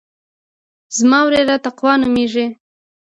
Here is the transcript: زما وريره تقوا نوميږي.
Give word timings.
زما 0.97 1.19
وريره 1.23 1.55
تقوا 1.65 1.93
نوميږي. 2.01 2.45